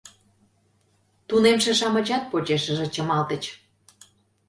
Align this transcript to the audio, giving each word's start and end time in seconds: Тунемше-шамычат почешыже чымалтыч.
Тунемше-шамычат 1.27 2.23
почешыже 2.31 2.85
чымалтыч. 2.93 3.43